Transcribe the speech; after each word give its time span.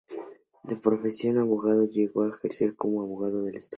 De 0.63 0.75
profesión 0.75 1.37
abogado, 1.37 1.85
llegó 1.87 2.23
a 2.23 2.29
ejercer 2.29 2.75
como 2.75 3.03
abogado 3.03 3.43
del 3.43 3.57
Estado. 3.57 3.69